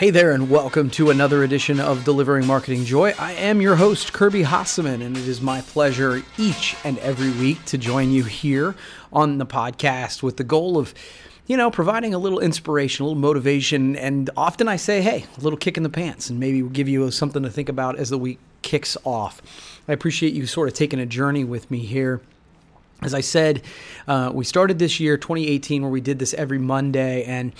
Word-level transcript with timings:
Hey 0.00 0.08
there, 0.08 0.32
and 0.32 0.48
welcome 0.48 0.88
to 0.92 1.10
another 1.10 1.44
edition 1.44 1.78
of 1.78 2.06
Delivering 2.06 2.46
Marketing 2.46 2.86
Joy. 2.86 3.12
I 3.18 3.32
am 3.32 3.60
your 3.60 3.76
host, 3.76 4.14
Kirby 4.14 4.44
Hasseman, 4.44 5.04
and 5.04 5.14
it 5.14 5.28
is 5.28 5.42
my 5.42 5.60
pleasure 5.60 6.22
each 6.38 6.74
and 6.84 6.96
every 7.00 7.30
week 7.32 7.62
to 7.66 7.76
join 7.76 8.10
you 8.10 8.24
here 8.24 8.74
on 9.12 9.36
the 9.36 9.44
podcast 9.44 10.22
with 10.22 10.38
the 10.38 10.42
goal 10.42 10.78
of, 10.78 10.94
you 11.46 11.54
know, 11.54 11.70
providing 11.70 12.14
a 12.14 12.18
little 12.18 12.40
inspiration, 12.40 13.02
a 13.02 13.08
little 13.08 13.20
motivation, 13.20 13.94
and 13.94 14.30
often 14.38 14.68
I 14.68 14.76
say, 14.76 15.02
hey, 15.02 15.26
a 15.36 15.40
little 15.42 15.58
kick 15.58 15.76
in 15.76 15.82
the 15.82 15.90
pants, 15.90 16.30
and 16.30 16.40
maybe 16.40 16.62
give 16.62 16.88
you 16.88 17.10
something 17.10 17.42
to 17.42 17.50
think 17.50 17.68
about 17.68 17.98
as 17.98 18.08
the 18.08 18.16
week 18.16 18.38
kicks 18.62 18.96
off. 19.04 19.42
I 19.86 19.92
appreciate 19.92 20.32
you 20.32 20.46
sort 20.46 20.68
of 20.68 20.72
taking 20.72 20.98
a 20.98 21.04
journey 21.04 21.44
with 21.44 21.70
me 21.70 21.80
here. 21.80 22.22
As 23.02 23.12
I 23.12 23.20
said, 23.20 23.62
uh, 24.08 24.30
we 24.32 24.46
started 24.46 24.78
this 24.78 24.98
year, 24.98 25.18
2018, 25.18 25.82
where 25.82 25.90
we 25.90 26.00
did 26.00 26.18
this 26.18 26.32
every 26.32 26.58
Monday, 26.58 27.22
and 27.24 27.52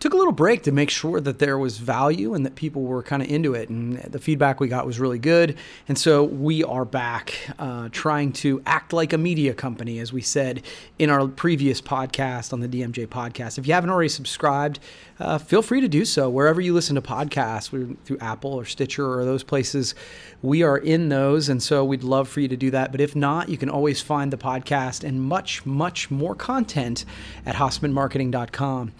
took 0.00 0.12
a 0.12 0.16
little 0.16 0.32
break 0.32 0.62
to 0.62 0.72
make 0.72 0.90
sure 0.90 1.20
that 1.20 1.38
there 1.38 1.58
was 1.58 1.78
value 1.78 2.34
and 2.34 2.46
that 2.46 2.54
people 2.54 2.82
were 2.82 3.02
kind 3.02 3.22
of 3.22 3.28
into 3.28 3.54
it. 3.54 3.68
And 3.68 3.98
the 3.98 4.18
feedback 4.18 4.60
we 4.60 4.68
got 4.68 4.86
was 4.86 5.00
really 5.00 5.18
good. 5.18 5.56
And 5.88 5.98
so 5.98 6.24
we 6.24 6.62
are 6.64 6.84
back 6.84 7.34
uh, 7.58 7.88
trying 7.90 8.32
to 8.34 8.62
act 8.66 8.92
like 8.92 9.12
a 9.12 9.18
media 9.18 9.54
company, 9.54 9.98
as 9.98 10.12
we 10.12 10.22
said 10.22 10.62
in 10.98 11.10
our 11.10 11.26
previous 11.26 11.80
podcast 11.80 12.52
on 12.52 12.60
the 12.60 12.68
DMJ 12.68 13.08
podcast. 13.08 13.58
If 13.58 13.66
you 13.66 13.74
haven't 13.74 13.90
already 13.90 14.08
subscribed, 14.08 14.78
uh, 15.18 15.38
feel 15.38 15.62
free 15.62 15.80
to 15.80 15.88
do 15.88 16.04
so 16.04 16.30
wherever 16.30 16.60
you 16.60 16.72
listen 16.72 16.94
to 16.94 17.02
podcasts 17.02 17.68
through 18.04 18.18
Apple 18.18 18.52
or 18.52 18.64
Stitcher 18.64 19.18
or 19.18 19.24
those 19.24 19.42
places. 19.42 19.94
We 20.42 20.62
are 20.62 20.78
in 20.78 21.08
those. 21.08 21.48
And 21.48 21.62
so 21.62 21.84
we'd 21.84 22.04
love 22.04 22.28
for 22.28 22.40
you 22.40 22.48
to 22.48 22.56
do 22.56 22.70
that. 22.70 22.92
But 22.92 23.00
if 23.00 23.16
not, 23.16 23.48
you 23.48 23.56
can 23.56 23.68
always 23.68 24.00
find 24.00 24.32
the 24.32 24.36
podcast 24.36 25.02
and 25.02 25.20
much, 25.20 25.66
much 25.66 26.10
more 26.10 26.34
content 26.34 27.04
at 27.44 27.56
HassemanMarketing.com. 27.56 28.92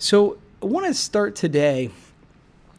So 0.00 0.38
I 0.62 0.66
want 0.66 0.86
to 0.86 0.94
start 0.94 1.34
today 1.34 1.90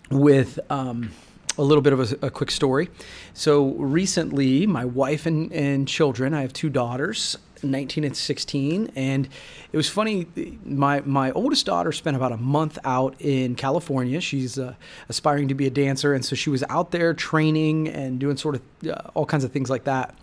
with 0.09 0.57
um, 0.71 1.11
a 1.57 1.61
little 1.61 1.81
bit 1.81 1.91
of 1.91 2.13
a, 2.13 2.27
a, 2.27 2.29
quick 2.29 2.49
story. 2.49 2.89
So 3.33 3.71
recently, 3.71 4.65
my 4.65 4.85
wife 4.85 5.25
and, 5.25 5.51
and 5.51 5.85
children, 5.85 6.33
I 6.33 6.39
have 6.39 6.53
two 6.53 6.69
daughters, 6.69 7.37
19 7.61 8.05
and 8.05 8.15
16, 8.15 8.93
and 8.95 9.27
it 9.73 9.75
was 9.75 9.89
funny. 9.89 10.27
My 10.63 11.01
my 11.01 11.31
oldest 11.31 11.65
daughter 11.65 11.91
spent 11.91 12.15
about 12.15 12.31
a 12.31 12.37
month 12.37 12.79
out 12.85 13.15
in 13.19 13.55
California. 13.55 14.21
She's 14.21 14.57
uh, 14.57 14.75
aspiring 15.09 15.49
to 15.49 15.53
be 15.55 15.67
a 15.67 15.69
dancer, 15.69 16.13
and 16.13 16.23
so 16.23 16.37
she 16.37 16.49
was 16.49 16.63
out 16.69 16.91
there 16.91 17.13
training 17.13 17.89
and 17.89 18.17
doing 18.17 18.37
sort 18.37 18.55
of 18.55 18.61
uh, 18.89 19.09
all 19.13 19.25
kinds 19.25 19.43
of 19.43 19.51
things 19.51 19.69
like 19.69 19.83
that. 19.83 20.15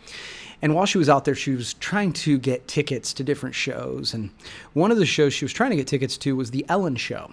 And 0.62 0.74
while 0.74 0.86
she 0.86 0.98
was 0.98 1.08
out 1.08 1.24
there, 1.24 1.34
she 1.34 1.52
was 1.52 1.74
trying 1.74 2.12
to 2.14 2.38
get 2.38 2.66
tickets 2.66 3.12
to 3.14 3.24
different 3.24 3.54
shows. 3.54 4.14
And 4.14 4.30
one 4.72 4.90
of 4.90 4.96
the 4.98 5.06
shows 5.06 5.34
she 5.34 5.44
was 5.44 5.52
trying 5.52 5.70
to 5.70 5.76
get 5.76 5.86
tickets 5.86 6.16
to 6.18 6.34
was 6.36 6.50
The 6.50 6.64
Ellen 6.68 6.96
Show. 6.96 7.30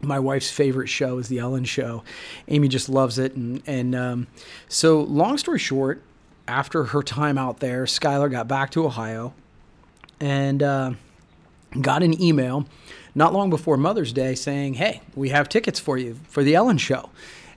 My 0.00 0.18
wife's 0.18 0.50
favorite 0.50 0.88
show 0.88 1.18
is 1.18 1.28
The 1.28 1.38
Ellen 1.38 1.64
Show. 1.64 2.02
Amy 2.48 2.66
just 2.68 2.88
loves 2.88 3.18
it. 3.18 3.34
And, 3.34 3.62
and 3.66 3.94
um, 3.94 4.26
so, 4.68 5.00
long 5.00 5.38
story 5.38 5.60
short, 5.60 6.02
after 6.48 6.84
her 6.84 7.02
time 7.02 7.38
out 7.38 7.60
there, 7.60 7.84
Skylar 7.84 8.30
got 8.30 8.48
back 8.48 8.70
to 8.70 8.84
Ohio 8.84 9.32
and 10.18 10.62
uh, 10.62 10.92
got 11.80 12.02
an 12.02 12.20
email 12.20 12.66
not 13.14 13.32
long 13.32 13.50
before 13.50 13.76
Mother's 13.76 14.12
Day 14.12 14.34
saying, 14.34 14.74
Hey, 14.74 15.02
we 15.14 15.28
have 15.28 15.48
tickets 15.48 15.78
for 15.78 15.98
you 15.98 16.18
for 16.28 16.42
The 16.42 16.54
Ellen 16.54 16.78
Show. 16.78 17.10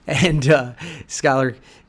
And 0.22 0.48
uh, 0.48 0.72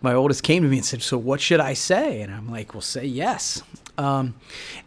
my 0.02 0.14
oldest, 0.14 0.42
came 0.42 0.64
to 0.64 0.70
me 0.70 0.78
and 0.78 0.86
said, 0.86 1.04
"So 1.04 1.20
what 1.20 1.40
should 1.40 1.60
I 1.60 1.74
say?" 1.74 2.22
And 2.22 2.34
I'm 2.34 2.50
like, 2.50 2.74
"Well, 2.74 2.82
say 2.82 3.06
yes." 3.06 3.62
Um, 3.98 4.34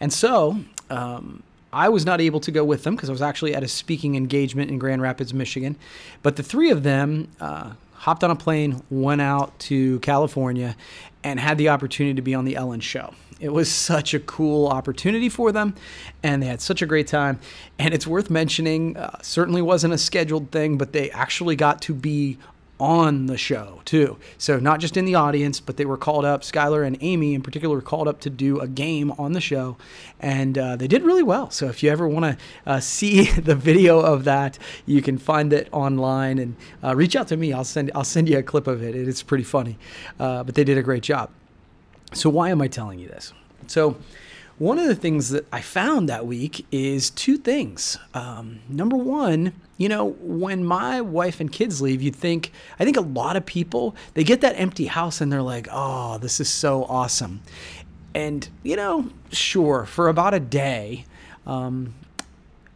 and 0.00 0.12
so 0.12 0.58
um, 0.88 1.42
I 1.72 1.88
was 1.88 2.04
not 2.04 2.20
able 2.20 2.40
to 2.40 2.50
go 2.50 2.64
with 2.64 2.82
them 2.82 2.96
because 2.96 3.08
I 3.08 3.12
was 3.12 3.22
actually 3.22 3.54
at 3.54 3.62
a 3.62 3.68
speaking 3.68 4.16
engagement 4.16 4.70
in 4.70 4.78
Grand 4.78 5.00
Rapids, 5.02 5.32
Michigan. 5.32 5.76
But 6.22 6.36
the 6.36 6.42
three 6.42 6.70
of 6.70 6.82
them 6.82 7.28
uh, 7.40 7.72
hopped 7.92 8.24
on 8.24 8.30
a 8.30 8.36
plane, 8.36 8.82
went 8.90 9.20
out 9.20 9.56
to 9.60 10.00
California, 10.00 10.76
and 11.22 11.38
had 11.38 11.58
the 11.58 11.68
opportunity 11.68 12.14
to 12.14 12.22
be 12.22 12.34
on 12.34 12.44
the 12.44 12.56
Ellen 12.56 12.80
Show. 12.80 13.14
It 13.40 13.52
was 13.52 13.70
such 13.70 14.12
a 14.12 14.20
cool 14.20 14.68
opportunity 14.68 15.28
for 15.28 15.50
them, 15.50 15.74
and 16.22 16.42
they 16.42 16.46
had 16.46 16.60
such 16.60 16.82
a 16.82 16.86
great 16.86 17.06
time. 17.06 17.40
And 17.78 17.94
it's 17.94 18.06
worth 18.06 18.28
mentioning, 18.28 18.96
uh, 18.96 19.18
certainly 19.22 19.62
wasn't 19.62 19.94
a 19.94 19.98
scheduled 19.98 20.50
thing, 20.50 20.76
but 20.76 20.92
they 20.92 21.10
actually 21.10 21.56
got 21.56 21.80
to 21.82 21.94
be 21.94 22.36
on 22.80 23.26
the 23.26 23.36
show 23.36 23.80
too. 23.84 24.16
So 24.38 24.58
not 24.58 24.80
just 24.80 24.96
in 24.96 25.04
the 25.04 25.14
audience, 25.14 25.60
but 25.60 25.76
they 25.76 25.84
were 25.84 25.96
called 25.96 26.24
up. 26.24 26.42
Skylar 26.42 26.86
and 26.86 26.96
Amy 27.00 27.34
in 27.34 27.42
particular 27.42 27.76
were 27.76 27.82
called 27.82 28.08
up 28.08 28.20
to 28.20 28.30
do 28.30 28.58
a 28.58 28.66
game 28.66 29.12
on 29.12 29.32
the 29.32 29.40
show, 29.40 29.76
and 30.18 30.56
uh, 30.56 30.76
they 30.76 30.88
did 30.88 31.02
really 31.02 31.22
well. 31.22 31.50
So 31.50 31.66
if 31.66 31.82
you 31.82 31.90
ever 31.90 32.08
want 32.08 32.24
to 32.24 32.44
uh, 32.66 32.80
see 32.80 33.30
the 33.30 33.54
video 33.54 34.00
of 34.00 34.24
that, 34.24 34.58
you 34.86 35.02
can 35.02 35.18
find 35.18 35.52
it 35.52 35.68
online 35.72 36.38
and 36.38 36.56
uh, 36.82 36.96
reach 36.96 37.14
out 37.14 37.28
to 37.28 37.36
me. 37.36 37.52
I'll 37.52 37.64
send 37.64 37.90
I'll 37.94 38.04
send 38.04 38.28
you 38.28 38.38
a 38.38 38.42
clip 38.42 38.66
of 38.66 38.82
it. 38.82 38.96
It's 38.96 39.22
pretty 39.22 39.44
funny, 39.44 39.78
uh, 40.18 40.42
but 40.42 40.54
they 40.54 40.64
did 40.64 40.78
a 40.78 40.82
great 40.82 41.02
job. 41.02 41.30
So 42.12 42.28
why 42.30 42.50
am 42.50 42.60
I 42.60 42.68
telling 42.68 42.98
you 42.98 43.08
this? 43.08 43.32
So 43.66 43.96
one 44.60 44.78
of 44.78 44.86
the 44.86 44.94
things 44.94 45.30
that 45.30 45.46
I 45.50 45.62
found 45.62 46.06
that 46.10 46.26
week 46.26 46.66
is 46.70 47.08
two 47.08 47.38
things. 47.38 47.96
Um, 48.12 48.60
number 48.68 48.94
one, 48.94 49.54
you 49.78 49.88
know, 49.88 50.10
when 50.20 50.66
my 50.66 51.00
wife 51.00 51.40
and 51.40 51.50
kids 51.50 51.80
leave, 51.80 52.02
you'd 52.02 52.14
think, 52.14 52.52
I 52.78 52.84
think 52.84 52.98
a 52.98 53.00
lot 53.00 53.36
of 53.36 53.46
people, 53.46 53.96
they 54.12 54.22
get 54.22 54.42
that 54.42 54.60
empty 54.60 54.84
house 54.84 55.22
and 55.22 55.32
they're 55.32 55.40
like, 55.40 55.66
oh, 55.72 56.18
this 56.18 56.40
is 56.40 56.50
so 56.50 56.84
awesome. 56.84 57.40
And, 58.14 58.46
you 58.62 58.76
know, 58.76 59.08
sure, 59.32 59.86
for 59.86 60.08
about 60.08 60.34
a 60.34 60.40
day, 60.40 61.06
um, 61.46 61.94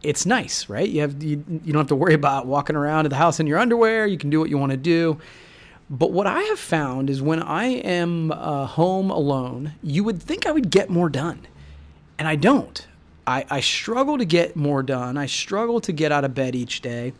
it's 0.01 0.25
nice, 0.25 0.67
right? 0.67 0.89
You 0.89 1.01
have 1.01 1.21
you, 1.21 1.43
you 1.47 1.71
don't 1.71 1.81
have 1.81 1.87
to 1.89 1.95
worry 1.95 2.15
about 2.15 2.47
walking 2.47 2.75
around 2.75 3.07
the 3.11 3.15
house 3.15 3.39
in 3.39 3.45
your 3.45 3.59
underwear. 3.59 4.07
You 4.07 4.17
can 4.17 4.31
do 4.31 4.39
what 4.39 4.49
you 4.49 4.57
want 4.57 4.71
to 4.71 4.77
do. 4.77 5.19
But 5.91 6.11
what 6.11 6.25
I 6.25 6.41
have 6.41 6.57
found 6.57 7.11
is 7.11 7.21
when 7.21 7.43
I 7.43 7.65
am 7.65 8.31
uh, 8.31 8.65
home 8.65 9.11
alone, 9.11 9.73
you 9.83 10.03
would 10.03 10.19
think 10.19 10.47
I 10.47 10.51
would 10.51 10.71
get 10.71 10.89
more 10.89 11.09
done 11.09 11.45
and 12.17 12.27
I 12.27 12.35
don't. 12.35 12.87
I, 13.27 13.45
I 13.49 13.59
struggle 13.59 14.17
to 14.17 14.25
get 14.25 14.55
more 14.55 14.83
done. 14.83 15.17
I 15.17 15.25
struggle 15.25 15.81
to 15.81 15.91
get 15.91 16.11
out 16.11 16.23
of 16.23 16.35
bed 16.35 16.55
each 16.55 16.81
day. 16.81 17.13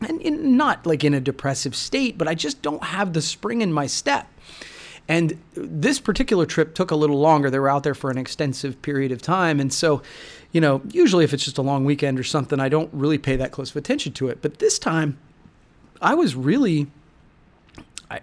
And 0.00 0.20
in, 0.20 0.56
not 0.56 0.86
like 0.86 1.04
in 1.04 1.14
a 1.14 1.20
depressive 1.20 1.76
state, 1.76 2.18
but 2.18 2.26
I 2.26 2.34
just 2.34 2.62
don't 2.62 2.82
have 2.82 3.12
the 3.12 3.22
spring 3.22 3.62
in 3.62 3.72
my 3.72 3.86
step. 3.86 4.26
And 5.08 5.40
this 5.54 6.00
particular 6.00 6.46
trip 6.46 6.74
took 6.74 6.90
a 6.90 6.96
little 6.96 7.18
longer. 7.18 7.50
They 7.50 7.58
were 7.58 7.68
out 7.68 7.82
there 7.82 7.94
for 7.94 8.10
an 8.10 8.18
extensive 8.18 8.80
period 8.82 9.12
of 9.12 9.20
time. 9.20 9.60
And 9.60 9.72
so, 9.72 10.02
you 10.52 10.60
know, 10.60 10.80
usually 10.90 11.24
if 11.24 11.34
it's 11.34 11.44
just 11.44 11.58
a 11.58 11.62
long 11.62 11.84
weekend 11.84 12.18
or 12.18 12.24
something, 12.24 12.60
I 12.60 12.68
don't 12.68 12.90
really 12.92 13.18
pay 13.18 13.36
that 13.36 13.52
close 13.52 13.70
of 13.70 13.76
attention 13.76 14.12
to 14.14 14.28
it. 14.28 14.38
But 14.42 14.58
this 14.58 14.78
time, 14.78 15.18
I 16.00 16.14
was 16.14 16.34
really 16.34 16.88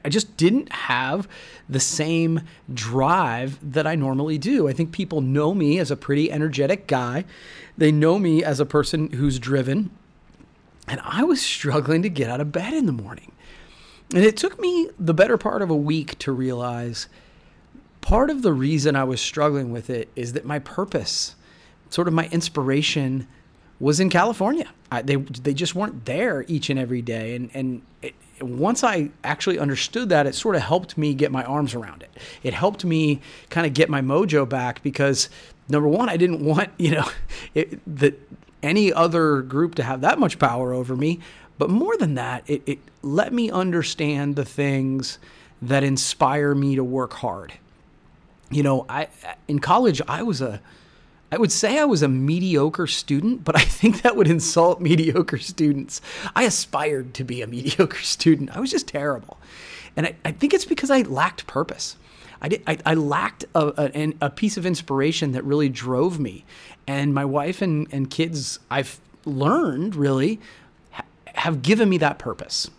I, 0.03 0.09
just 0.09 0.37
didn't 0.37 0.71
have 0.71 1.27
the 1.67 1.79
same 1.79 2.41
drive 2.73 3.59
that 3.73 3.87
I 3.87 3.95
normally 3.95 4.37
do. 4.37 4.67
I 4.67 4.73
think 4.73 4.91
people 4.91 5.21
know 5.21 5.53
me 5.53 5.79
as 5.79 5.91
a 5.91 5.95
pretty 5.95 6.31
energetic 6.31 6.87
guy. 6.87 7.25
They 7.77 7.91
know 7.91 8.19
me 8.19 8.43
as 8.43 8.59
a 8.59 8.65
person 8.65 9.11
who's 9.11 9.39
driven. 9.39 9.91
And 10.87 10.99
I 11.03 11.23
was 11.23 11.41
struggling 11.41 12.01
to 12.01 12.09
get 12.09 12.29
out 12.29 12.41
of 12.41 12.51
bed 12.51 12.73
in 12.73 12.85
the 12.85 12.91
morning. 12.91 13.31
And 14.13 14.23
it 14.23 14.37
took 14.37 14.59
me 14.59 14.89
the 14.99 15.13
better 15.13 15.37
part 15.37 15.61
of 15.61 15.69
a 15.69 15.75
week 15.75 16.17
to 16.19 16.31
realize 16.31 17.07
part 18.01 18.29
of 18.29 18.41
the 18.41 18.53
reason 18.53 18.95
I 18.95 19.03
was 19.03 19.21
struggling 19.21 19.71
with 19.71 19.89
it 19.89 20.09
is 20.15 20.33
that 20.33 20.45
my 20.45 20.59
purpose, 20.59 21.35
sort 21.89 22.07
of 22.07 22.13
my 22.13 22.27
inspiration, 22.29 23.27
was 23.79 23.99
in 23.99 24.09
California. 24.09 24.67
I, 24.91 25.01
they 25.03 25.15
they 25.15 25.53
just 25.53 25.75
weren't 25.75 26.05
there 26.05 26.43
each 26.47 26.69
and 26.69 26.79
every 26.79 27.01
day, 27.01 27.35
and 27.35 27.49
and 27.53 27.81
once 28.41 28.83
I 28.83 29.09
actually 29.23 29.59
understood 29.59 30.09
that, 30.09 30.27
it 30.27 30.35
sort 30.35 30.55
of 30.55 30.61
helped 30.61 30.97
me 30.97 31.13
get 31.13 31.31
my 31.31 31.43
arms 31.43 31.73
around 31.73 32.03
it. 32.03 32.09
It 32.43 32.53
helped 32.53 32.85
me 32.85 33.21
kind 33.49 33.65
of 33.67 33.73
get 33.73 33.89
my 33.89 34.01
mojo 34.01 34.47
back 34.47 34.81
because 34.83 35.29
number 35.67 35.87
one, 35.87 36.09
I 36.09 36.17
didn't 36.17 36.43
want 36.45 36.69
you 36.77 36.91
know 36.91 37.09
it, 37.53 37.79
that 37.97 38.19
any 38.61 38.91
other 38.91 39.41
group 39.41 39.75
to 39.75 39.83
have 39.83 40.01
that 40.01 40.19
much 40.19 40.39
power 40.39 40.73
over 40.73 40.95
me. 40.95 41.19
But 41.57 41.69
more 41.69 41.97
than 41.97 42.15
that, 42.15 42.43
it, 42.47 42.61
it 42.65 42.79
let 43.01 43.33
me 43.33 43.51
understand 43.51 44.35
the 44.35 44.45
things 44.45 45.19
that 45.61 45.83
inspire 45.83 46.55
me 46.55 46.75
to 46.75 46.83
work 46.83 47.13
hard. 47.13 47.53
You 48.49 48.63
know, 48.63 48.85
I 48.89 49.07
in 49.47 49.59
college 49.59 50.01
I 50.07 50.23
was 50.23 50.41
a 50.41 50.61
I 51.31 51.37
would 51.37 51.51
say 51.51 51.77
I 51.77 51.85
was 51.85 52.01
a 52.01 52.07
mediocre 52.07 52.87
student, 52.87 53.43
but 53.43 53.55
I 53.55 53.61
think 53.61 54.01
that 54.01 54.15
would 54.15 54.27
insult 54.27 54.81
mediocre 54.89 55.37
students. 55.37 56.01
I 56.35 56.43
aspired 56.43 57.13
to 57.15 57.23
be 57.23 57.41
a 57.41 57.47
mediocre 57.47 58.01
student. 58.01 58.55
I 58.55 58.59
was 58.59 58.71
just 58.71 58.87
terrible. 58.87 59.37
And 59.95 60.07
I, 60.07 60.15
I 60.25 60.31
think 60.31 60.53
it's 60.53 60.65
because 60.65 60.89
I 60.89 61.01
lacked 61.01 61.45
purpose. 61.47 61.97
I, 62.41 62.47
did, 62.47 62.63
I, 62.65 62.77
I 62.85 62.93
lacked 62.93 63.45
a, 63.53 63.91
a, 63.93 64.13
a, 64.21 64.29
piece 64.29 64.55
of 64.55 64.65
inspiration 64.65 65.33
that 65.33 65.43
really 65.43 65.67
drove 65.67 66.19
me. 66.19 66.45
And 66.87 67.13
my 67.13 67.25
wife 67.25 67.61
and, 67.61 67.87
and 67.91 68.09
kids, 68.09 68.59
I've 68.71 68.99
learned 69.25 69.95
really, 69.95 70.39
ha- 70.91 71.03
have 71.35 71.61
given 71.61 71.89
me 71.89 71.97
that 71.97 72.17
purpose. 72.17 72.69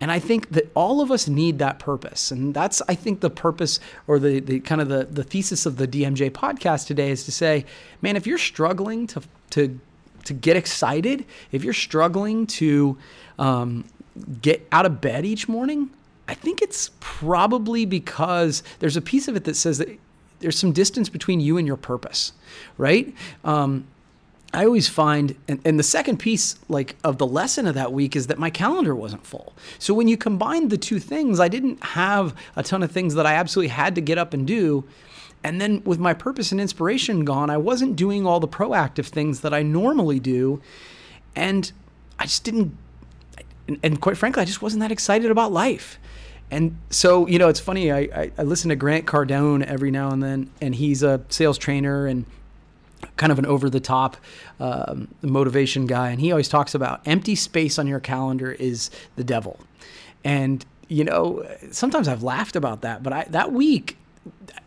And 0.00 0.12
I 0.12 0.18
think 0.18 0.50
that 0.50 0.70
all 0.74 1.00
of 1.00 1.10
us 1.10 1.26
need 1.26 1.58
that 1.58 1.78
purpose. 1.78 2.30
And 2.30 2.52
that's, 2.52 2.82
I 2.86 2.94
think, 2.94 3.20
the 3.20 3.30
purpose 3.30 3.80
or 4.06 4.18
the, 4.18 4.40
the 4.40 4.60
kind 4.60 4.80
of 4.80 4.88
the, 4.88 5.04
the 5.04 5.24
thesis 5.24 5.64
of 5.64 5.78
the 5.78 5.88
DMJ 5.88 6.30
podcast 6.32 6.86
today 6.86 7.10
is 7.10 7.24
to 7.24 7.32
say, 7.32 7.64
man, 8.02 8.14
if 8.14 8.26
you're 8.26 8.36
struggling 8.36 9.06
to, 9.08 9.22
to, 9.50 9.80
to 10.24 10.34
get 10.34 10.56
excited, 10.56 11.24
if 11.50 11.64
you're 11.64 11.72
struggling 11.72 12.46
to, 12.46 12.98
um, 13.38 13.84
get 14.40 14.66
out 14.72 14.86
of 14.86 15.00
bed 15.00 15.24
each 15.24 15.48
morning, 15.48 15.90
I 16.28 16.34
think 16.34 16.62
it's 16.62 16.90
probably 17.00 17.84
because 17.84 18.62
there's 18.78 18.96
a 18.96 19.02
piece 19.02 19.28
of 19.28 19.36
it 19.36 19.44
that 19.44 19.54
says 19.56 19.78
that 19.78 19.98
there's 20.40 20.58
some 20.58 20.72
distance 20.72 21.08
between 21.08 21.40
you 21.40 21.56
and 21.56 21.66
your 21.66 21.76
purpose, 21.76 22.32
right? 22.76 23.14
Um, 23.44 23.86
I 24.54 24.64
always 24.64 24.88
find, 24.88 25.36
and, 25.48 25.60
and, 25.64 25.78
the 25.78 25.82
second 25.82 26.18
piece, 26.18 26.56
like 26.68 26.96
of 27.04 27.18
the 27.18 27.26
lesson 27.26 27.66
of 27.66 27.74
that 27.74 27.92
week, 27.92 28.14
is 28.16 28.28
that 28.28 28.38
my 28.38 28.48
calendar 28.48 28.94
wasn't 28.94 29.26
full. 29.26 29.52
So 29.78 29.92
when 29.92 30.08
you 30.08 30.16
combine 30.16 30.68
the 30.68 30.78
two 30.78 30.98
things, 30.98 31.40
I 31.40 31.48
didn't 31.48 31.82
have 31.82 32.34
a 32.54 32.62
ton 32.62 32.82
of 32.82 32.90
things 32.90 33.14
that 33.14 33.26
I 33.26 33.34
absolutely 33.34 33.68
had 33.68 33.94
to 33.96 34.00
get 34.00 34.18
up 34.18 34.32
and 34.32 34.46
do. 34.46 34.84
And 35.42 35.60
then 35.60 35.82
with 35.84 35.98
my 35.98 36.14
purpose 36.14 36.52
and 36.52 36.60
inspiration 36.60 37.24
gone, 37.24 37.50
I 37.50 37.56
wasn't 37.56 37.96
doing 37.96 38.26
all 38.26 38.40
the 38.40 38.48
proactive 38.48 39.06
things 39.06 39.40
that 39.40 39.52
I 39.52 39.62
normally 39.62 40.20
do, 40.20 40.62
and 41.34 41.70
I 42.18 42.24
just 42.24 42.44
didn't. 42.44 42.76
And 43.82 44.00
quite 44.00 44.16
frankly, 44.16 44.42
I 44.42 44.44
just 44.44 44.62
wasn't 44.62 44.80
that 44.80 44.92
excited 44.92 45.30
about 45.30 45.52
life. 45.52 45.98
And 46.50 46.78
so, 46.90 47.26
you 47.26 47.38
know, 47.38 47.48
it's 47.48 47.60
funny. 47.60 47.90
I, 47.90 47.98
I, 47.98 48.32
I 48.38 48.42
listen 48.44 48.68
to 48.68 48.76
Grant 48.76 49.06
Cardone 49.06 49.64
every 49.64 49.90
now 49.90 50.10
and 50.10 50.22
then, 50.22 50.50
and 50.60 50.74
he's 50.74 51.02
a 51.02 51.20
sales 51.28 51.58
trainer 51.58 52.06
and 52.06 52.24
kind 53.16 53.32
of 53.32 53.38
an 53.38 53.46
over 53.46 53.70
the 53.70 53.80
top 53.80 54.16
um, 54.60 55.08
motivation 55.22 55.86
guy. 55.86 56.10
And 56.10 56.20
he 56.20 56.30
always 56.30 56.48
talks 56.48 56.74
about 56.74 57.00
empty 57.06 57.34
space 57.34 57.78
on 57.78 57.86
your 57.86 58.00
calendar 58.00 58.52
is 58.52 58.90
the 59.16 59.24
devil. 59.24 59.58
And, 60.24 60.64
you 60.88 61.04
know, 61.04 61.46
sometimes 61.70 62.08
I've 62.08 62.22
laughed 62.22 62.56
about 62.56 62.82
that, 62.82 63.02
but 63.02 63.12
I, 63.12 63.24
that 63.30 63.52
week 63.52 63.96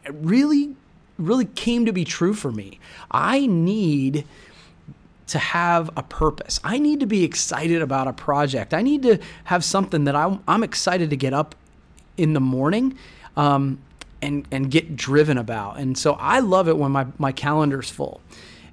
really, 0.10 0.76
really 1.18 1.46
came 1.46 1.86
to 1.86 1.92
be 1.92 2.06
true 2.06 2.34
for 2.34 2.52
me. 2.52 2.80
I 3.12 3.46
need 3.46 4.26
to 5.28 5.38
have 5.38 5.92
a 5.96 6.02
purpose. 6.02 6.60
I 6.64 6.80
need 6.80 7.00
to 7.02 7.06
be 7.06 7.24
excited 7.24 7.82
about 7.82 8.08
a 8.08 8.14
project. 8.14 8.74
I 8.74 8.82
need 8.82 9.04
to 9.04 9.20
have 9.44 9.64
something 9.64 10.06
that 10.06 10.16
I'm, 10.16 10.42
I'm 10.48 10.64
excited 10.64 11.12
to 11.12 11.16
get 11.16 11.34
up 11.34 11.56
in 12.18 12.34
the 12.34 12.40
morning 12.40 12.98
um, 13.38 13.80
and 14.22 14.48
and 14.52 14.70
get 14.72 14.96
driven 14.96 15.38
about. 15.38 15.78
And 15.80 15.98
so 15.98 16.14
I 16.14 16.40
love 16.40 16.68
it 16.68 16.78
when 16.78 16.92
my 16.92 17.08
my 17.18 17.32
calendar's 17.32 17.90
full. 17.90 18.22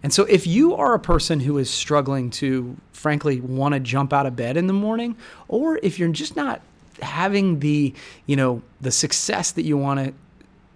And 0.02 0.12
so 0.12 0.25
if 0.25 0.46
you 0.46 0.75
are 0.75 0.94
a 0.94 1.00
person 1.00 1.40
who 1.40 1.58
is 1.58 1.70
struggling 1.70 2.31
to 2.31 2.76
frankly 2.93 3.40
want 3.40 3.75
to 3.75 3.81
jump 3.81 4.12
out 4.12 4.26
of 4.26 4.37
bed 4.37 4.56
in 4.56 4.66
the 4.66 4.72
morning 4.72 5.16
or 5.48 5.78
if 5.82 5.98
you're 5.98 6.08
just 6.10 6.37
not 6.37 6.60
having 7.02 7.60
the, 7.60 7.93
you 8.26 8.37
know, 8.37 8.62
the 8.81 8.90
success 8.90 9.50
that 9.52 9.62
you 9.62 9.76
want 9.76 10.14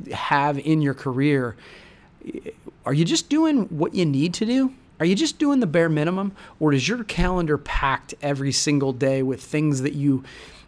to 0.04 0.14
have 0.14 0.58
in 0.58 0.82
your 0.82 0.94
career, 0.94 1.54
are 2.84 2.92
you 2.92 3.04
just 3.04 3.28
doing 3.28 3.64
what 3.66 3.94
you 3.94 4.04
need 4.04 4.34
to 4.34 4.46
do? 4.46 4.74
Are 4.98 5.06
you 5.06 5.14
just 5.14 5.38
doing 5.38 5.60
the 5.60 5.66
bare 5.66 5.88
minimum 5.88 6.32
or 6.58 6.72
is 6.72 6.88
your 6.88 7.04
calendar 7.04 7.56
packed 7.56 8.14
every 8.20 8.52
single 8.52 8.92
day 8.92 9.22
with 9.22 9.42
things 9.42 9.82
that 9.82 9.94
you 9.94 10.24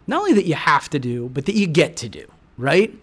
not 0.07 0.21
only 0.21 0.33
that 0.33 0.45
you 0.45 0.55
have 0.55 0.89
to 0.89 0.99
do, 0.99 1.29
but 1.29 1.45
that 1.45 1.55
you 1.55 1.67
get 1.67 1.95
to 1.97 2.09
do, 2.09 2.25
right? 2.57 2.93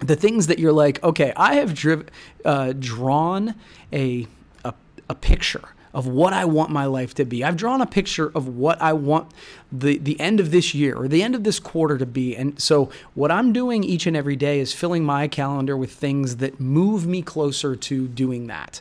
The 0.00 0.16
things 0.16 0.48
that 0.48 0.58
you're 0.58 0.72
like, 0.72 1.02
okay, 1.02 1.32
I 1.36 1.56
have 1.56 1.74
driv- 1.74 2.08
uh, 2.44 2.74
drawn 2.78 3.54
a, 3.92 4.26
a, 4.64 4.74
a 5.08 5.14
picture 5.14 5.68
of 5.94 6.08
what 6.08 6.32
I 6.32 6.44
want 6.44 6.70
my 6.70 6.86
life 6.86 7.14
to 7.14 7.24
be. 7.24 7.44
I've 7.44 7.56
drawn 7.56 7.80
a 7.80 7.86
picture 7.86 8.32
of 8.34 8.48
what 8.48 8.82
I 8.82 8.92
want 8.92 9.30
the, 9.70 9.96
the 9.96 10.18
end 10.18 10.40
of 10.40 10.50
this 10.50 10.74
year 10.74 10.96
or 10.96 11.06
the 11.06 11.22
end 11.22 11.36
of 11.36 11.44
this 11.44 11.60
quarter 11.60 11.96
to 11.98 12.06
be. 12.06 12.36
And 12.36 12.60
so, 12.60 12.90
what 13.14 13.30
I'm 13.30 13.52
doing 13.52 13.84
each 13.84 14.06
and 14.06 14.16
every 14.16 14.34
day 14.34 14.58
is 14.58 14.72
filling 14.72 15.04
my 15.04 15.28
calendar 15.28 15.76
with 15.76 15.92
things 15.92 16.36
that 16.36 16.58
move 16.58 17.06
me 17.06 17.22
closer 17.22 17.76
to 17.76 18.08
doing 18.08 18.48
that. 18.48 18.80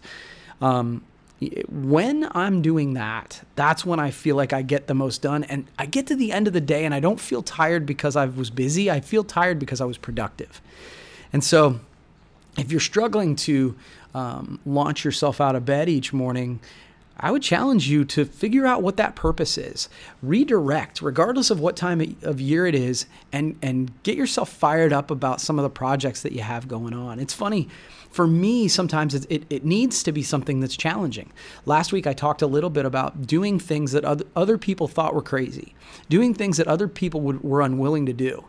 Um, 0.60 1.04
when 1.69 2.28
I'm 2.31 2.62
doing 2.62 2.94
that, 2.94 3.45
that's 3.56 3.86
when 3.86 4.00
I 4.00 4.12
feel 4.12 4.36
like 4.36 4.54
I 4.54 4.62
get 4.62 4.88
the 4.88 4.94
most 4.94 5.22
done. 5.22 5.44
And 5.45 5.66
I 5.78 5.86
get 5.86 6.07
to 6.07 6.16
the 6.16 6.31
end 6.31 6.48
of 6.48 6.54
the 6.54 6.62
day 6.62 6.86
and 6.86 6.94
I 6.94 7.00
don't 7.00 7.19
feel 7.19 7.42
tired 7.42 7.86
because 7.86 8.16
I 8.16 8.25
was 8.25 8.50
busy. 8.50 8.90
I 8.90 9.00
feel 9.00 9.24
tired 9.24 9.60
because 9.60 9.81
I 9.81 9.86
was 9.86 9.98
productive. 9.98 10.62
And 11.31 11.44
so, 11.44 11.80
if 12.57 12.72
you're 12.72 12.80
struggling 12.80 13.36
to 13.38 13.75
um, 14.13 14.60
launch 14.66 15.04
yourself 15.04 15.42
out 15.42 15.56
of 15.56 15.66
bed 15.66 15.90
each 15.90 16.13
morning, 16.13 16.60
I 17.18 17.31
would 17.31 17.44
challenge 17.44 17.88
you 17.88 18.06
to 18.06 18.25
figure 18.25 18.65
out 18.65 18.81
what 18.81 18.98
that 18.98 19.15
purpose 19.15 19.57
is. 19.57 19.88
Redirect, 20.21 21.01
regardless 21.01 21.51
of 21.51 21.60
what 21.60 21.75
time 21.75 22.18
of 22.24 22.42
year 22.42 22.65
it 22.65 22.75
is, 22.75 23.06
and, 23.31 23.57
and 23.62 23.92
get 24.04 24.18
yourself 24.18 24.50
fired 24.50 24.92
up 24.92 25.12
about 25.12 25.39
some 25.39 25.60
of 25.60 25.63
the 25.63 25.69
projects 25.69 26.21
that 26.24 26.33
you 26.33 26.42
have 26.42 26.68
going 26.68 26.94
on. 26.94 27.19
It's 27.19 27.33
funny 27.33 27.69
for 28.13 28.27
me, 28.27 28.68
sometimes 28.68 29.15
it, 29.15 29.25
it, 29.27 29.44
it, 29.50 29.65
needs 29.65 30.04
to 30.04 30.12
be 30.12 30.21
something 30.21 30.60
that's 30.60 30.77
challenging. 30.77 31.31
Last 31.65 31.92
week, 31.92 32.06
I 32.06 32.13
talked 32.13 32.44
a 32.44 32.48
little 32.48 32.69
bit 32.69 32.86
about 32.86 33.25
doing 33.25 33.57
things 33.57 33.92
that 33.94 34.06
other, 34.06 34.25
other 34.36 34.60
people 34.60 34.88
thought 34.88 35.15
were 35.15 35.24
crazy, 35.24 35.74
doing 36.10 36.36
things 36.36 36.57
that 36.57 36.68
other 36.68 36.88
people 36.88 37.21
would, 37.21 37.44
were 37.44 37.62
unwilling 37.62 38.06
to 38.06 38.13
do. 38.13 38.45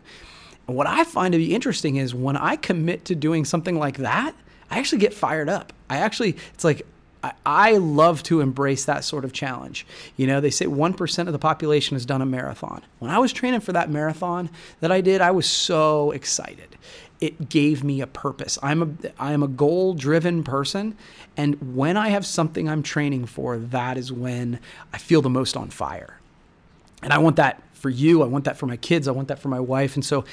And 0.67 0.77
what 0.77 0.85
I 0.85 1.03
find 1.03 1.31
to 1.31 1.39
be 1.39 1.55
interesting 1.55 1.95
is 1.95 2.13
when 2.13 2.37
I 2.37 2.57
commit 2.57 3.05
to 3.05 3.15
doing 3.15 3.43
something 3.43 3.77
like 3.77 3.97
that, 3.97 4.35
I 4.69 4.77
actually 4.77 4.99
get 4.99 5.15
fired 5.15 5.49
up. 5.49 5.73
I 5.89 5.97
actually, 5.97 6.37
it's 6.53 6.63
like, 6.63 6.85
I, 7.45 7.77
love 7.77 8.23
to 8.23 8.41
embrace 8.41 8.85
that 8.85 9.03
sort 9.03 9.25
of 9.25 9.33
challenge. 9.33 9.85
You 10.17 10.27
know, 10.27 10.41
they 10.41 10.49
say 10.49 10.65
1% 10.65 11.27
of 11.27 11.33
the 11.33 11.39
population 11.39 11.95
has 11.95 12.05
done 12.05 12.21
a 12.21 12.25
marathon. 12.25 12.81
When 12.99 13.11
I 13.11 13.19
was 13.19 13.31
training 13.31 13.61
for 13.61 13.73
that 13.73 13.89
marathon 13.89 14.49
that 14.81 14.91
I 14.91 15.01
did, 15.01 15.21
I 15.21 15.31
was 15.31 15.45
so 15.45 16.11
excited 16.11 16.77
it 17.21 17.47
gave 17.47 17.81
me 17.81 18.01
a 18.01 18.07
purpose. 18.07 18.59
I'm 18.61 18.81
a 18.81 19.11
I 19.17 19.31
am 19.31 19.41
a 19.41 19.47
goal 19.47 19.93
driven 19.93 20.43
person 20.43 20.97
and 21.37 21.75
when 21.75 21.97
I 21.97 22.09
have 22.09 22.25
something 22.25 22.69
I'm 22.69 22.83
training 22.83 23.25
for, 23.25 23.57
that 23.57 23.97
is 23.97 24.11
when 24.11 24.59
I 24.93 24.97
feel 24.97 25.21
the 25.21 25.29
most 25.29 25.57
on 25.57 25.69
fire. 25.69 26.19
And 27.01 27.11
I 27.11 27.17
want 27.17 27.35
that 27.35 27.61
for 27.73 27.89
you, 27.89 28.23
I 28.23 28.25
want 28.25 28.45
that 28.45 28.57
for 28.57 28.65
my 28.65 28.77
kids, 28.77 29.07
I 29.07 29.11
want 29.11 29.27
that 29.27 29.39
for 29.39 29.49
my 29.49 29.59
wife. 29.59 29.95
And 29.95 30.03
so 30.03 30.25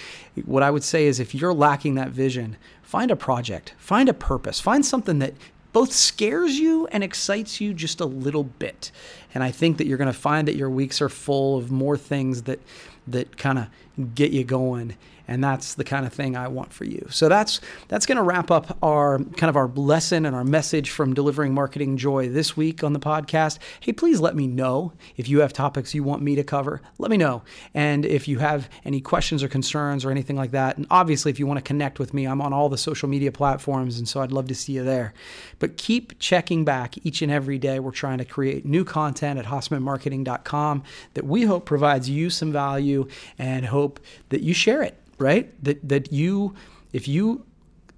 what 0.44 0.62
I 0.62 0.70
would 0.70 0.84
say 0.84 1.06
is 1.06 1.20
if 1.20 1.34
you're 1.34 1.52
lacking 1.52 1.96
that 1.96 2.10
vision, 2.10 2.56
find 2.82 3.10
a 3.10 3.16
project, 3.16 3.74
find 3.78 4.08
a 4.08 4.14
purpose, 4.14 4.60
find 4.60 4.86
something 4.86 5.18
that 5.18 5.34
both 5.72 5.92
scares 5.92 6.58
you 6.58 6.86
and 6.88 7.02
excites 7.02 7.60
you 7.60 7.72
just 7.74 8.00
a 8.00 8.06
little 8.06 8.44
bit. 8.44 8.90
And 9.34 9.42
I 9.42 9.50
think 9.50 9.78
that 9.78 9.86
you're 9.86 9.98
going 9.98 10.12
to 10.12 10.18
find 10.18 10.48
that 10.48 10.56
your 10.56 10.70
weeks 10.70 11.00
are 11.00 11.08
full 11.08 11.56
of 11.56 11.70
more 11.70 11.96
things 11.96 12.42
that 12.42 12.60
that 13.08 13.36
kind 13.36 13.58
of 13.58 14.14
get 14.14 14.30
you 14.30 14.44
going 14.44 14.94
and 15.28 15.42
that's 15.42 15.74
the 15.74 15.84
kind 15.84 16.04
of 16.04 16.12
thing 16.12 16.36
I 16.36 16.48
want 16.48 16.72
for 16.72 16.84
you. 16.84 17.06
So 17.10 17.28
that's 17.28 17.60
that's 17.88 18.06
going 18.06 18.16
to 18.16 18.22
wrap 18.22 18.50
up 18.50 18.76
our 18.82 19.18
kind 19.18 19.48
of 19.48 19.56
our 19.56 19.68
lesson 19.68 20.26
and 20.26 20.34
our 20.34 20.44
message 20.44 20.90
from 20.90 21.14
delivering 21.14 21.54
marketing 21.54 21.96
joy 21.96 22.28
this 22.28 22.56
week 22.56 22.82
on 22.82 22.92
the 22.92 23.00
podcast. 23.00 23.58
Hey, 23.80 23.92
please 23.92 24.20
let 24.20 24.36
me 24.36 24.46
know 24.46 24.92
if 25.16 25.28
you 25.28 25.40
have 25.40 25.52
topics 25.52 25.94
you 25.94 26.02
want 26.02 26.22
me 26.22 26.34
to 26.36 26.44
cover. 26.44 26.80
Let 26.98 27.10
me 27.10 27.16
know. 27.16 27.42
And 27.72 28.04
if 28.04 28.26
you 28.28 28.40
have 28.40 28.68
any 28.84 29.00
questions 29.00 29.42
or 29.42 29.48
concerns 29.48 30.04
or 30.04 30.10
anything 30.10 30.36
like 30.36 30.50
that, 30.50 30.76
and 30.76 30.86
obviously 30.90 31.30
if 31.30 31.38
you 31.38 31.46
want 31.46 31.58
to 31.58 31.64
connect 31.64 31.98
with 31.98 32.12
me, 32.12 32.26
I'm 32.26 32.42
on 32.42 32.52
all 32.52 32.68
the 32.68 32.78
social 32.78 33.08
media 33.08 33.32
platforms 33.32 33.98
and 33.98 34.08
so 34.08 34.20
I'd 34.20 34.32
love 34.32 34.48
to 34.48 34.54
see 34.54 34.74
you 34.74 34.84
there. 34.84 35.14
But 35.58 35.76
keep 35.76 36.18
checking 36.18 36.64
back 36.64 36.94
each 37.06 37.22
and 37.22 37.30
every 37.30 37.58
day. 37.58 37.78
We're 37.78 37.92
trying 37.92 38.18
to 38.18 38.24
create 38.24 38.66
new 38.66 38.84
content 39.22 39.38
at 39.38 39.46
hassemanmarketing.com 39.46 40.82
that 41.14 41.24
we 41.24 41.42
hope 41.42 41.64
provides 41.64 42.08
you 42.08 42.30
some 42.30 42.52
value 42.52 43.06
and 43.38 43.66
hope 43.66 44.00
that 44.30 44.42
you 44.42 44.52
share 44.52 44.82
it 44.82 44.98
right? 45.18 45.64
That 45.64 45.88
that 45.88 46.12
you 46.12 46.54
if 46.92 47.08
you 47.08 47.44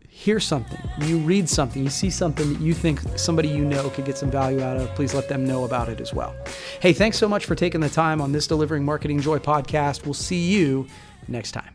hear 0.08 0.38
something, 0.38 0.78
you 1.00 1.18
read 1.18 1.48
something, 1.48 1.82
you 1.82 1.90
see 1.90 2.10
something 2.10 2.52
that 2.52 2.60
you 2.60 2.72
think 2.72 3.00
somebody 3.16 3.48
you 3.48 3.64
know 3.64 3.90
could 3.90 4.04
get 4.04 4.16
some 4.16 4.30
value 4.30 4.62
out 4.62 4.76
of, 4.76 4.94
please 4.94 5.12
let 5.12 5.28
them 5.28 5.44
know 5.44 5.64
about 5.64 5.88
it 5.88 6.00
as 6.00 6.14
well. 6.14 6.36
Hey, 6.80 6.92
thanks 6.92 7.18
so 7.18 7.28
much 7.28 7.46
for 7.46 7.56
taking 7.56 7.80
the 7.80 7.88
time 7.88 8.20
on 8.20 8.30
this 8.30 8.46
Delivering 8.46 8.84
Marketing 8.84 9.20
Joy 9.20 9.38
podcast. 9.38 10.04
We'll 10.04 10.14
see 10.14 10.52
you 10.52 10.86
next 11.26 11.50
time. 11.50 11.73